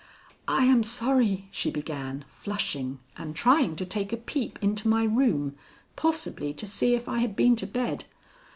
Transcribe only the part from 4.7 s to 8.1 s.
my room, possibly to see if I had been to bed.